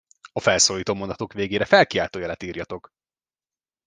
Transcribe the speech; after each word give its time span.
A 0.33 0.39
felszólító 0.39 0.93
mondatok 0.93 1.33
végére 1.33 1.65
felkiáltójelet 1.65 2.43
írjatok! 2.43 2.89